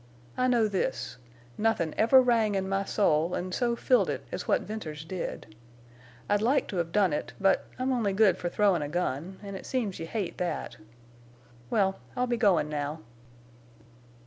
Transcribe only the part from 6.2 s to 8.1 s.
I'd like to have done it, but—I'm